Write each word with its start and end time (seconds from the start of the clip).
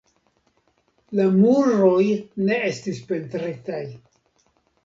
La 1.19 1.25
muroj 1.35 2.07
ne 2.47 2.57
estas 2.71 3.03
pentritaj. 3.13 3.83